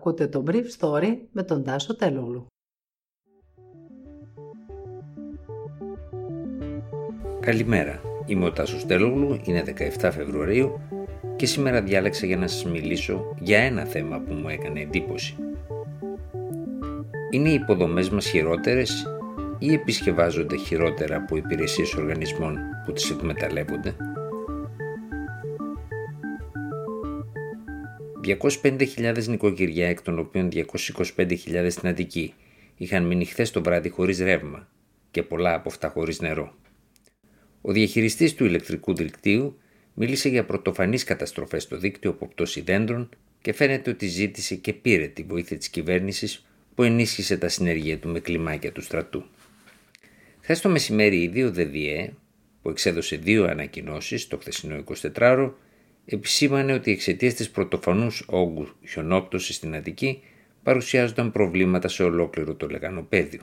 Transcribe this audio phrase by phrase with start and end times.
[0.00, 2.46] Ακούτε το Brief Story με τον Τάσο Τελούλου.
[7.40, 9.62] Καλημέρα, είμαι ο Τάσος Τελούλου, είναι
[10.00, 10.80] 17 Φεβρουαρίου
[11.36, 15.36] και σήμερα διάλεξα για να σας μιλήσω για ένα θέμα που μου έκανε εντύπωση.
[17.30, 19.06] Είναι οι υποδομές μας χειρότερες
[19.58, 23.94] ή επισκευάζονται χειρότερα από υπηρεσίες οργανισμών που τις εκμεταλλεύονται;
[28.24, 32.34] 250.000 νοικοκυριά, εκ των οποίων 225.000 στην Αττική,
[32.76, 34.68] είχαν μείνει χθες το βράδυ χωρίς ρεύμα
[35.10, 36.54] και πολλά από αυτά χωρίς νερό.
[37.60, 39.58] Ο διαχειριστής του ηλεκτρικού δικτύου
[39.94, 43.08] μίλησε για πρωτοφανείς καταστροφές στο δίκτυο από πτώση δέντρων
[43.40, 48.08] και φαίνεται ότι ζήτησε και πήρε τη βοήθεια της κυβέρνησης που ενίσχυσε τα συνεργεία του
[48.08, 49.24] με κλιμάκια του στρατού.
[50.40, 52.12] Χθες το μεσημέρι ήδη ο ΔΔΕ,
[52.62, 54.84] που εξέδωσε δύο ανακοινώσεις το χθεσινό
[55.14, 55.52] 24ωρο,
[56.04, 60.22] επισήμανε ότι εξαιτία της πρωτοφανούς όγκου χιονόπτωσης στην Αττική
[60.62, 63.40] παρουσιάζονταν προβλήματα σε ολόκληρο το λεγανοπέδιο.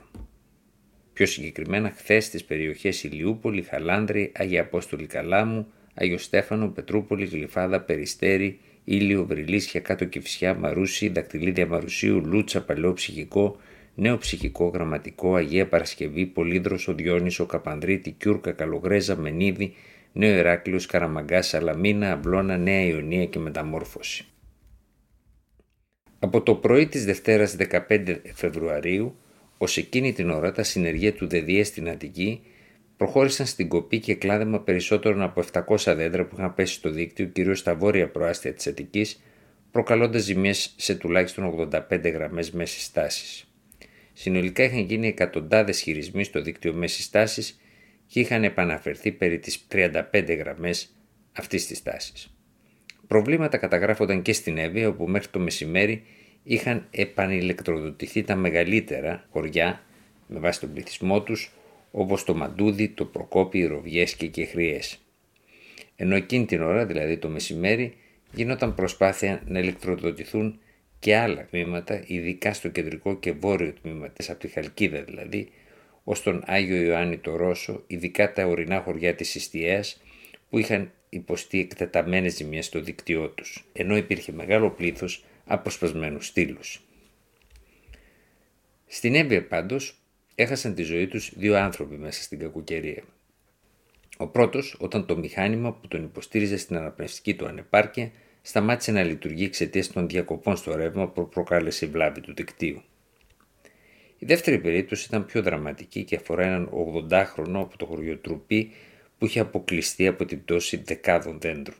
[1.12, 8.58] Πιο συγκεκριμένα, χθες στις περιοχές Ηλιούπολη, Χαλάνδρη, Αγία Απόστολη Καλάμου, Αγιο Στέφανο, Πετρούπολη, Γλυφάδα, Περιστέρη,
[8.84, 13.56] Ήλιο, Βρυλίσια, Κάτω Κυφσιά, Μαρούσι, Δακτυλίδια Μαρουσίου, Λούτσα, Παλαιό Ψυχικό,
[13.94, 19.74] Νέο Ψυχικό, Γραμματικό, Αγία Παρασκευή, Πολύδρο, Οδιόνισο, Καπανδρίτη, Κιούρκα, Καλογρέζα, Μενίδη,
[20.18, 24.26] Νέο Ηράκλειος, Καραμαγκάς, Σαλαμίνα, Αμπλώνα, Νέα Ιωνία και Μεταμόρφωση.
[26.18, 29.16] Από το πρωί της Δευτέρας 15 Φεβρουαρίου,
[29.58, 32.42] ως εκείνη την ώρα τα συνεργεία του ΔΔΕ στην Αττική
[32.96, 37.58] προχώρησαν στην κοπή και κλάδεμα περισσότερων από 700 δέντρα που είχαν πέσει στο δίκτυο, κυρίως
[37.58, 39.22] στα βόρεια προάστια της Αττικής,
[39.70, 43.52] προκαλώντας ζημιές σε τουλάχιστον 85 γραμμές μέσης τάσης.
[44.12, 47.58] Συνολικά είχαν γίνει εκατοντάδες χειρισμοί στο δίκτυο μέσης τάσης
[48.08, 50.96] και είχαν επαναφερθεί περί τις 35 γραμμές
[51.32, 52.32] αυτής της τάσης.
[53.06, 56.02] Προβλήματα καταγράφονταν και στην Εύβοια όπου μέχρι το μεσημέρι
[56.42, 59.82] είχαν επανηλεκτροδοτηθεί τα μεγαλύτερα χωριά
[60.26, 61.52] με βάση τον πληθυσμό τους
[61.90, 64.98] όπως το Μαντούδι, το Προκόπι, οι Ροβιές και οι Χρειές.
[65.96, 67.94] Ενώ εκείνη την ώρα, δηλαδή το μεσημέρι,
[68.32, 70.60] γινόταν προσπάθεια να ηλεκτροδοτηθούν
[70.98, 75.48] και άλλα τμήματα, ειδικά στο κεντρικό και βόρειο τμήμα της, από τη Χαλκίδα δηλαδή,
[76.10, 80.00] ως τον Άγιο Ιωάννη το Ρώσο, ειδικά τα ορεινά χωριά της Ιστιαίας,
[80.50, 86.82] που είχαν υποστεί εκτεταμένες ζημιές στο δίκτυό τους, ενώ υπήρχε μεγάλο πλήθος αποσπασμένους στήλους.
[88.86, 89.98] Στην Εύβοια πάντως
[90.34, 93.02] έχασαν τη ζωή τους δύο άνθρωποι μέσα στην κακοκαιρία.
[94.16, 98.10] Ο πρώτος όταν το μηχάνημα που τον υποστήριζε στην αναπνευστική του ανεπάρκεια
[98.42, 102.82] σταμάτησε να λειτουργεί εξαιτίας των διακοπών στο ρεύμα που προκάλεσε η βλάβη του δικτύου.
[104.18, 108.72] Η δεύτερη περίπτωση ήταν πιο δραματική και αφορά έναν 80χρονο από το χωριό Τρουπή
[109.18, 111.78] που είχε αποκλειστεί από την πτώση δεκάδων δέντρων.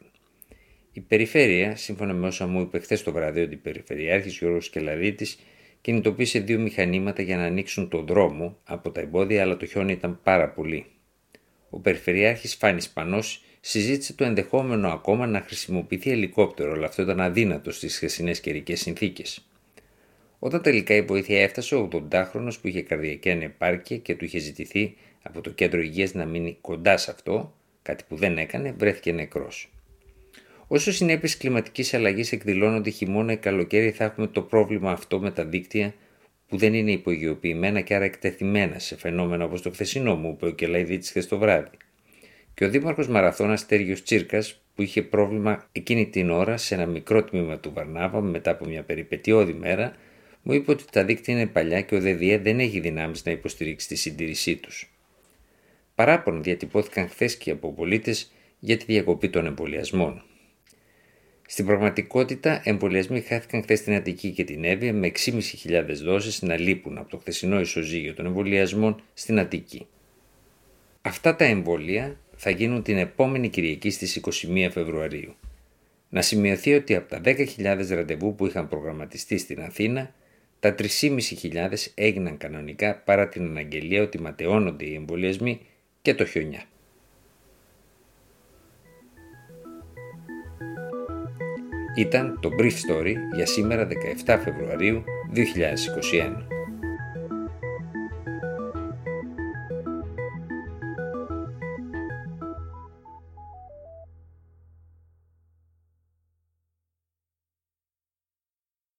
[0.93, 5.38] Η περιφέρεια, σύμφωνα με όσα μου είπε χθες το βράδυ ότι η Περιφερειάρχη Γιώργος Κελαδίτης
[5.81, 10.21] κινητοποίησε δύο μηχανήματα για να ανοίξουν τον δρόμο από τα εμπόδια, αλλά το χιόνι ήταν
[10.22, 10.87] πάρα πολύ.
[11.71, 17.72] Ο Περιφερειάρχης Φάνης Πανός συζήτησε το ενδεχόμενο ακόμα να χρησιμοποιηθεί ελικόπτερο, αλλά αυτό ήταν αδύνατο
[17.72, 19.48] στις χθεσινές καιρικές συνθήκες.
[20.38, 24.97] Όταν τελικά η βοήθεια έφτασε, ο 80χρονο που είχε καρδιακή ανεπάρκεια και του είχε ζητηθεί
[25.22, 29.71] από το κέντρο υγείας να μείνει κοντά σε αυτό, κάτι που δεν έκανε, βρέθηκε νεκρός.
[30.66, 35.44] Όσο συνέπειες κλιματικής αλλαγής εκδηλώνονται χειμώνα ή καλοκαίρι, θα έχουμε το πρόβλημα αυτό με τα
[35.44, 35.94] δίκτυα
[36.48, 40.50] που δεν είναι υπογειοποιημένα και άρα εκτεθειμένα σε φαινόμενα όπως το χθεσινό μου, είπε ο
[40.50, 41.71] Κελαϊδίτης χθες το βράδυ.
[42.54, 47.25] Και ο Δήμαρχος Μαραθώνας Τέριο Τσίρκας, που είχε πρόβλημα εκείνη την ώρα σε ένα μικρό
[47.25, 49.97] τμήμα του Βαρνάβα μετά από μια περιπετειώδη μέρα,
[50.43, 53.88] μου είπε ότι τα δίκτυα είναι παλιά και ο ΔΔΕ δεν έχει δυνάμεις να υποστηρίξει
[53.88, 54.93] τη συντήρησή τους.
[55.94, 60.22] Παράπονο διατυπώθηκαν χθες και από πολίτες για τη διακοπή των εμβολιασμών.
[61.50, 66.98] Στην πραγματικότητα, εμβολιασμοί χάθηκαν χθες στην Αττική και την Εύβοια με 6.500 δόσεις να λείπουν
[66.98, 69.87] από το χθεσινό ισοζύγιο των εμβολιασμών στην Αττική.
[71.03, 75.34] Αυτά τα εμβόλια θα γίνουν την επόμενη Κυριακή στις 21 Φεβρουαρίου.
[76.09, 80.15] Να σημειωθεί ότι από τα 10.000 ραντεβού που είχαν προγραμματιστεί στην Αθήνα,
[80.60, 85.60] τα 3.500 έγιναν κανονικά παρά την αναγγελία ότι ματαιώνονται οι εμβολιασμοί
[86.03, 86.65] και το χιονιά.
[91.97, 93.89] Ήταν το Brief Story για σήμερα
[94.27, 96.58] 17 Φεβρουαρίου 2021.